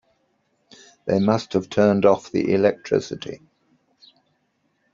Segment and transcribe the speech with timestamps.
[1.05, 3.39] They must have turned off the electricity.